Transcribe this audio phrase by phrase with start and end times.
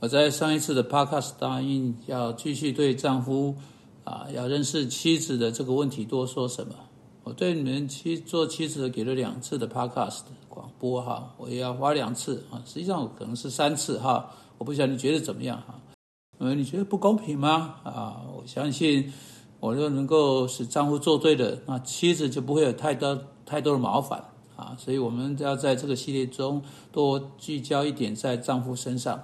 [0.00, 3.54] 我在上一次的 podcast 答应要继续对丈夫
[4.02, 6.74] 啊，要认识妻子的这个问题多说什么。
[7.22, 14.30] 我对你们妻做妻子的给了两次的 podcast 广播哈，我也要花两次啊，实际上可能是三次哈。
[14.56, 15.78] 我不晓得你觉得怎么样哈？
[16.38, 17.74] 呃，你觉得不公平吗？
[17.84, 19.12] 啊，我相信，
[19.60, 24.24] 我若能够使丈夫做对的，那妻子就不会有太多太多的麻烦
[24.56, 24.74] 啊。
[24.78, 29.22] 所以我们要在这个系列中多聚焦一点在丈夫身上。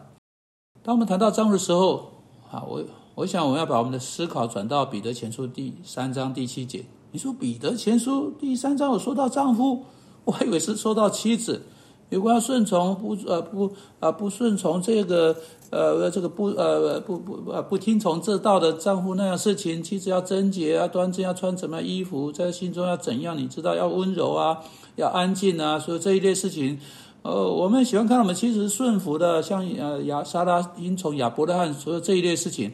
[0.83, 2.13] 当我们谈到丈夫的时候，
[2.51, 2.85] 啊，我
[3.17, 6.85] 我想我们要把我们的思考转到彼得前书第三章第七节。
[7.11, 9.85] 你说彼得前书第三章有说到丈夫，
[10.25, 11.63] 我还以为是说到妻子，
[12.11, 15.35] 有关顺从不呃不啊不顺从这个
[15.71, 23.37] 呃这个不呃不不啊不听从这道的丈夫那样事情，妻子要贞洁啊端正，要穿什么衣服，在心中要怎样？
[23.37, 24.59] 你知道要温柔啊，
[24.97, 26.79] 要安静啊，所以这一类事情。
[27.27, 32.71] 呃，我们喜欢看我们其实顺服的，像呃亚莎拉听从亚伯拉罕所有这一类事情，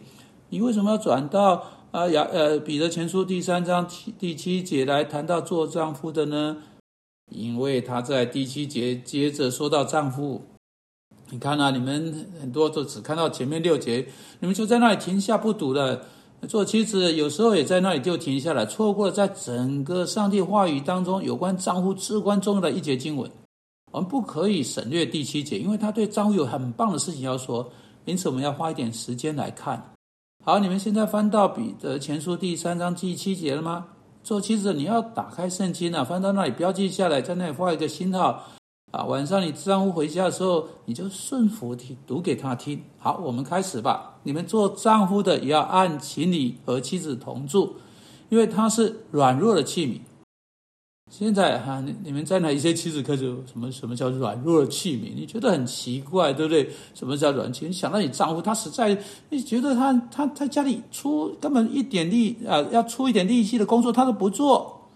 [0.50, 6.58] 你为什么要转到啊亚呃彼得前书第三章第七节来谈到做丈夫的呢？
[7.30, 10.42] 因为他在第七节接着说到丈夫，
[11.30, 14.06] 你看啊，你们很多都只看到前面六节，
[14.40, 16.02] 你们就在那里停下不读了。
[16.46, 23.30] 做妻子有时候也在那里就停下来，错过了在整个上帝话语当中有关丈夫至关重要的一节经文。
[23.92, 27.70] 我们不可以省略第七节，因为他对丈夫有很棒的事情要说，
[28.06, 29.92] 因此我们要花一点时间来看。
[30.44, 33.86] 好，你们现在翻到彼得前书第三章第七节了吗？
[34.24, 38.42] 做妻子的你要打开圣经啊，翻到那里标记下来，在那里画一个星号
[38.90, 39.04] 啊。
[39.04, 42.82] 晚上你丈夫回家的时候，你就顺服听读给他听。
[42.98, 44.14] 好，我们开始吧。
[44.22, 47.76] 你们做丈夫的也要按情理和妻子同住，
[48.30, 50.00] 因为他是软弱的器皿。
[51.14, 55.14] 现在哈，你你们在哪一些妻子开始什么什么叫软弱的器皿？
[55.14, 56.66] 你觉得很奇怪，对不对？
[56.94, 57.66] 什么叫软器？
[57.66, 58.96] 你想到你丈夫，他实在
[59.28, 64.88] 你觉得他他在家里出根本一点力啊，要出一点力气的工作他都不做，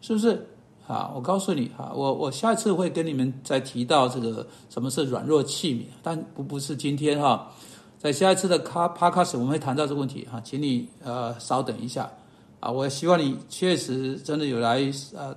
[0.00, 0.48] 是不是？
[0.88, 7.52] 啊，我告诉你哈，我我下一次会跟你们再提到这个什么是软弱器皿，但不不是今天哈，
[7.98, 12.10] 在下一次的卡帕卡斯我们会谈到这个问题哈，请你呃稍等一下。
[12.58, 14.80] 啊，我希望你确实真的有来
[15.16, 15.34] 呃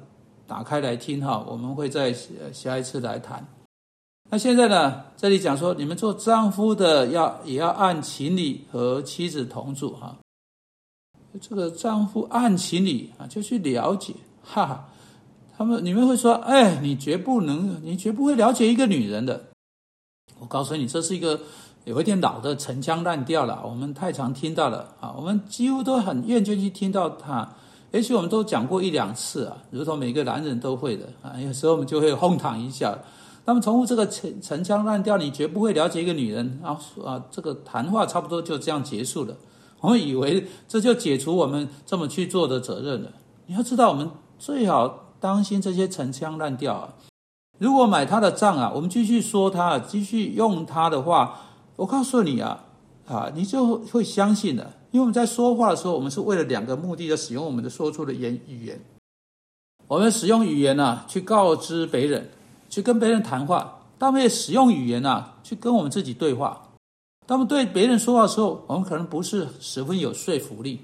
[0.47, 2.13] 打开来听哈，我们会在
[2.53, 3.45] 下一次来谈。
[4.29, 10.17] 那现在呢，这里讲说你们做丈夫的要也要按情理和妻子同住哈。
[11.41, 14.13] 这个丈夫按情理啊，就去了解
[14.44, 14.89] 哈哈。
[15.57, 19.45] 他们你们会说，哎，你绝不能，你绝不会了解一个女人的。
[20.39, 21.39] 我告诉你，这是一个。
[21.85, 27.47] 有一点老的陈腔滥调了，我们太常听到了啊，我们几乎都很厌倦去听到它。
[27.95, 32.94] 也许我们都讲过一两次啊，如同每个男人都会的啊，有时候我们就会哄堂一笑。
[33.45, 39.33] 那么重复这个陈陈腔滥调，你绝不会了解一个女人啊啊，这个谈话差不多就这样结束了。
[39.79, 43.09] 我们以为这就解除我们这么去做的责任了。
[43.45, 46.94] 你要知道，我们最好当心这些陈腔滥调啊。
[47.59, 51.39] 如果买他的账啊，我们继续说他，继续用他的话。
[51.77, 52.66] 我告诉你啊，
[53.07, 58.79] 啊，你就会相信的，因为我们在说话的时候，我们是为了两个目的在使用我们的说出的言语言。
[59.89, 62.29] 我们使用语言呢，去告知别人，
[62.69, 66.69] 去跟别人谈话；，当我们也使用语言呢，去跟我们自己对话。
[67.28, 70.79] 当我们对别人说话的时候，我们可能不是十分有说服力；，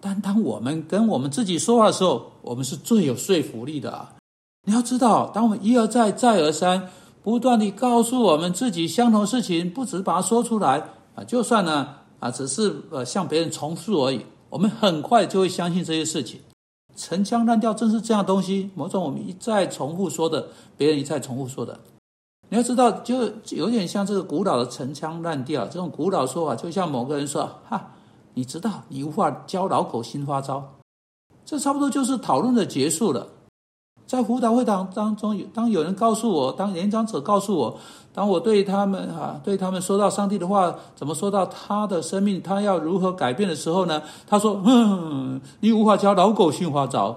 [0.00, 4.14] 但当我们跟我们自己说话的时候，我们是最有说服力的啊！
[4.68, 6.88] 你要知道，当我们一而再，再而三。
[7.24, 16.40] 不断地告诉我们自己相同事情，不只把它说出来啊，就算呢啊，只是呃向别人重复而已，我们很快就会相信这些事情。
[16.94, 21.80] 陈腔滥调正是这样东西，某种我们一再重复说的，别人一再重复说的。
[22.50, 27.92] 你要知道，就有点像这个古老的陈腔滥调，这种古老说法，就像某个人说：“哈，
[28.34, 30.76] 你知道，你无法教老狗新花招。”
[31.46, 33.26] 这差不多就是讨论的结束了。
[34.10, 37.78] 在辅导会堂当中，当有人告诉我，当演讲者告诉我，
[38.12, 44.02] 当我对他们哈对他们说到上帝的话，怎么说到他的生命，他要如何改变的时候呢？
[44.26, 47.16] 他说：“嗯，你无法教老狗训花招。”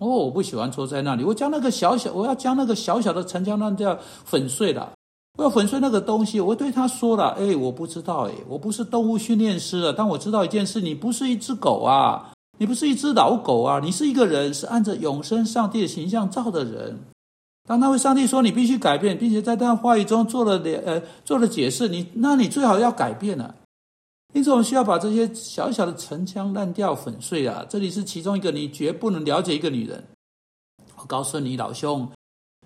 [0.00, 4.92] 哦，我不喜欢坐在那里，我将那个小小，我要将那个小小的陈腔滥调粉碎了，
[5.36, 6.40] 我要粉碎那个东西。
[6.40, 13.80] 我对他说了：“哎，我不知道，哎，我不是动物训练师啊，但我知道一件事，你不是一只狗啊。”你不是一只老狗啊！
[13.82, 16.98] 你是一个人，是按着永生上帝的形象造的人。
[17.68, 23.54] 当那位上帝说你必须改变，并且在他话语中做了呃做了解释，你那你最好要改变了。
[24.32, 27.64] 因此，我们需要把这些小小的陈腔滥调粉碎啊！
[27.68, 30.04] 这里是其中一个，你绝不能了解一个女人。
[30.96, 32.10] 我告诉你，老兄，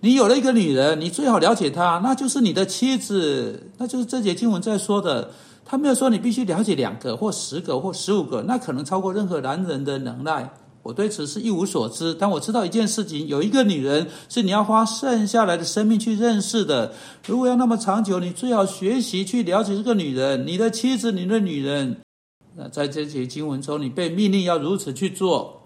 [0.01, 5.31] 你有了一个女人，你最好了解她，那就是你的妻子，那就是这节经文在说的。
[5.71, 10.51] 他没有说你必须了解两个或十个或十五个，那可能超过任何男人的能耐。
[10.83, 16.93] 我对此是一无所知，但我知道一件事情：有一个女人是你要花剩下来的生命去认识的。
[17.25, 22.01] 如果要那么长久，你最好学习去了解这个女人，你的妻子，你的女人。
[22.57, 25.61] 那在这节经文中，你被命令要如此去做。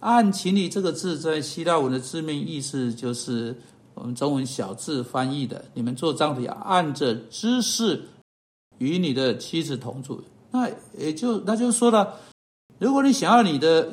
[0.00, 3.56] 按情理这个字在希腊文的字面意思就是
[3.94, 8.02] 我们中文小字翻译的：你们做丈夫要按着知识
[8.78, 10.22] 与你的妻子同住。
[10.50, 10.68] 那
[10.98, 12.20] 也就那就是说了。
[12.78, 13.88] 如果你想要你的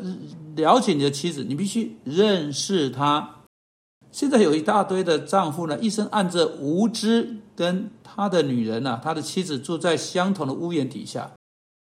[0.55, 3.37] 了解你的妻子，你必须认识她。
[4.11, 11.31] 现在有一大堆的丈夫呢，一生按着无知跟他的女人呢，他的妻子住在相同的屋檐底下。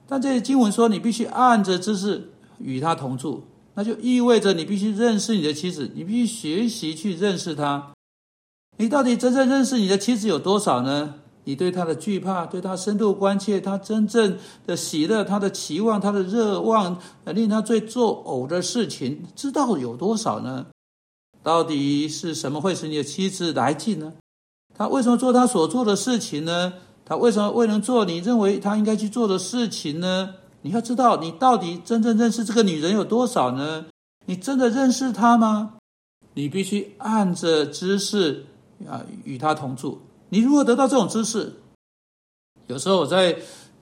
[0.07, 3.45] 但这些经文说，你必须按着知识与他同住，
[3.75, 7.93] 那就意味着你必须认识你的妻子，你必须学习去认识她。
[8.77, 11.20] 你到底真正认识你的妻子有多少呢？
[11.45, 20.67] 你对他的惧怕，对他深度关切，他真正的喜乐，他的期望，他的热望，令他最作呕的事情，知道有多少呢？
[21.43, 24.13] 到底是什么会使你的妻子来劲呢？
[24.75, 26.75] 他为什么做他所做的事情呢？
[27.05, 30.35] 他为什么未能做你认为他应该去做的事情呢？
[30.63, 33.87] 你要知道，你到底真正认识这个女人有多少呢？
[34.27, 35.77] 你真的认识她吗？
[36.35, 38.45] 你必须按着知识
[38.87, 40.01] 啊，与她同住。
[40.31, 41.53] 你如何得到这种知识？
[42.67, 43.37] 有时候我在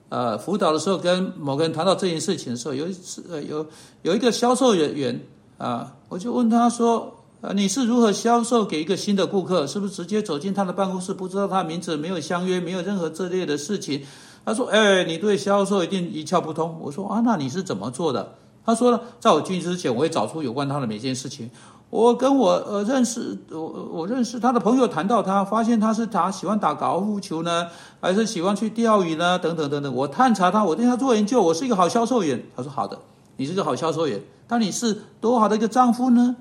[0.09, 3.65] 呃辅导的时候，跟某个人谈到这件事情的时候，有一次呃有
[4.01, 5.21] 有一个销售人员
[5.59, 9.67] 啊，我就问他说：“呃，你是如何销售给一个新的顾客？
[9.67, 14.03] 是不是直接走进他的办公室，不知道他名字，没有相约，没有任何这类的事情？”
[14.43, 18.35] 他说：“哎，你对销售一定一窍不通。”我说：“啊，那你是怎么做的？”
[18.65, 21.49] 他说了：“在我进去之前，我会找出有关他的每件事情。”
[21.89, 23.59] 我跟我呃认识我
[23.91, 27.65] 我认识他的朋友谈到他，发现他是打喜欢打高尔夫球呢，
[27.99, 29.39] 还是喜欢去钓鱼呢？
[29.39, 29.91] 等等等等。
[29.95, 32.43] 我探查他，我对他做研究，我是一个好销售员。
[32.55, 32.99] 他说好的，
[33.37, 36.35] 你是个好销售员，但你是多好的一个丈夫呢？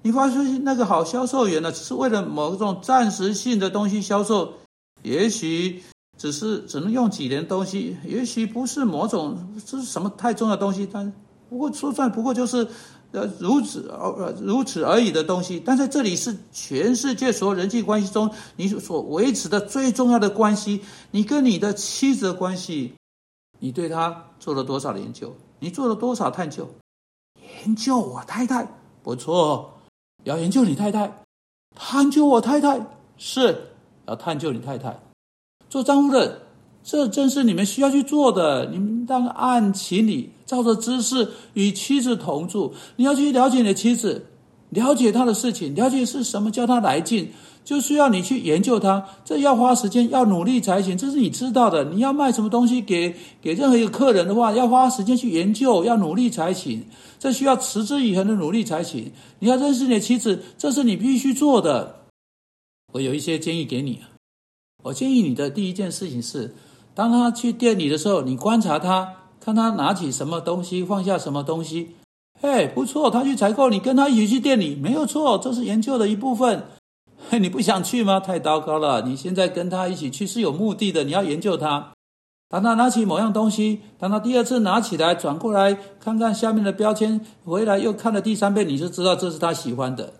[0.00, 4.54] 你发现那个好销售员呢，只是为了某种暂时性的东西销售，
[5.02, 5.82] 也许
[6.16, 9.36] 只是只能用几年东西，也许不是某种
[9.66, 11.12] 这是什么太重要的东西，但
[11.50, 12.66] 不过说算不过就是。
[13.14, 20.82] 呃，如此而如此而已的东西，但在这里是全世界所有人际关系中你所维持的最重要的关系。
[21.12, 22.92] 你跟你的妻子的关系，
[23.60, 25.32] 你对他做了多少研究？
[25.60, 26.68] 你做了多少探究？
[27.64, 28.66] 研究我太太
[29.04, 29.72] 不错，
[30.24, 31.22] 要研究你太太，
[31.76, 32.84] 探究我太太
[33.16, 33.68] 是
[34.06, 35.00] 要探究你太太。
[35.70, 36.42] 做丈夫的，
[36.84, 38.66] 这正是你们需要去做的。
[38.70, 40.30] 你们当按情理。
[40.46, 44.26] 照着知识与妻子同住，你要去了解你的妻子，
[44.68, 47.30] 了解她的事情，了解是什么叫她来劲，
[47.64, 49.06] 就需要你去研究她。
[49.24, 50.98] 这要花时间，要努力才行。
[50.98, 51.84] 这是你知道的。
[51.84, 56.84] 你要卖什么东西给给任何一个客人的话，要花时间去研究，要努力才行。
[57.18, 59.10] 这需要持之以恒的努力才行。
[59.38, 62.00] 你要认识你的妻子，这是你必须做的。
[62.92, 64.00] 我有一些建议给你。
[64.82, 66.54] 我建议你的第一件事情是，
[66.94, 69.14] 当他去店里的时候，你观察他。
[69.44, 71.96] 看他拿起什么东西，放下什么东西，
[72.40, 76.64] 嘿，不错，他去采购，你跟他一起去店里，没有错，这是研究的一部分。
[77.28, 78.18] 嘿，你不想去吗？
[78.18, 79.02] 太糟糕了！
[79.02, 81.92] 你现在跟他一起去是有目的的，你要研究他。
[82.48, 90.10] 当他拿起某样东西，当他第二次拿起来，转过来看看下面的标签，回来又看了第三遍，你就知道这是他喜欢的。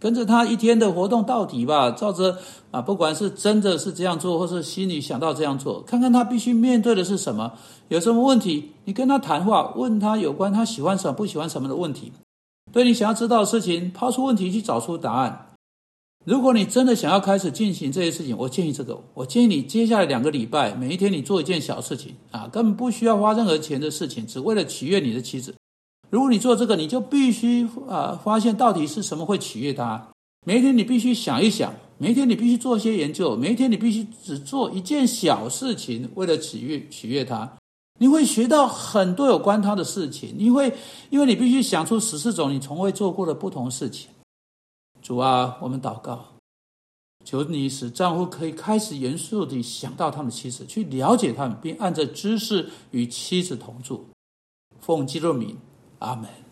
[0.00, 2.38] 跟着他一天的活动到底吧，照着
[2.70, 7.52] 啊，不管是真的是这样做，或是心里想到这样做，看看他必须面对的是什么，
[7.88, 12.12] 有什么问题，你跟他谈话，问他有关他喜欢什么、不喜欢什么的问题，
[12.72, 15.46] 对你想要知道的事情，抛出问题去找出答案。
[16.24, 25.54] 如果你真的想要开始进行这些事情，我建议这个，我建议你接下来两个礼拜，每一天你做一件小事情啊，根本不需要花任何钱的事情，只为了取悦你的妻子。
[26.10, 30.08] 如果你做这个，你就必须啊，发现到底是什么会取悦他。
[30.46, 37.52] 每一天你必须想一想，每一天你必须做一些研究，每一天你必须只做一件小事情，为了取悦取悦他。
[38.00, 40.32] 你会学到很多有关他的事情。
[40.38, 40.72] 你会，
[41.10, 44.08] 因为你必须想出十四种你从未做过的不同事情。
[45.02, 46.24] 主啊，我们祷告，
[47.24, 54.06] 求你使丈夫可以开始严肃地想到他们妻子，去了解他们，并按着知识与妻子同住。
[54.80, 55.54] 奉基督名。
[56.00, 56.44] Amen.